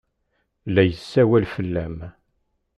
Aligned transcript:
La 0.73 0.83
yessawal 0.89 1.45
fell-am. 1.53 1.97